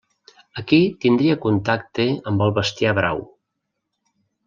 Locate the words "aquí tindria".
0.61-1.35